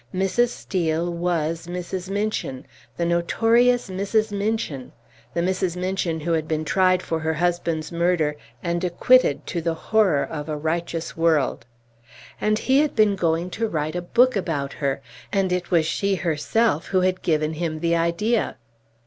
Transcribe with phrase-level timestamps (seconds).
[0.15, 0.47] Mrs.
[0.47, 2.09] Steel was Mrs.
[2.09, 2.65] Minchin
[2.97, 4.31] the notorious Mrs.
[4.35, 4.93] Minchin
[5.35, 5.77] the Mrs.
[5.77, 10.49] Minchin who had been tried for her husband's murder, and acquitted to the horror of
[10.49, 11.67] a righteous world.
[12.41, 15.01] And he had been going to write a book about her,
[15.31, 18.55] and it was she herself who had given him the idea!